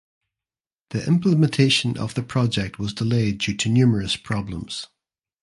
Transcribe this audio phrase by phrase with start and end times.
[0.89, 4.87] The implementation of the project was delayed due to numerous problems.